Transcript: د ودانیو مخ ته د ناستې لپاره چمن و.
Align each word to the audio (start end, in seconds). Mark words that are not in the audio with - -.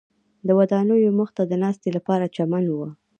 د 0.47 0.49
ودانیو 0.59 1.15
مخ 1.19 1.29
ته 1.37 1.43
د 1.47 1.53
ناستې 1.63 1.89
لپاره 1.97 2.31
چمن 2.35 2.65
و. 2.71 2.75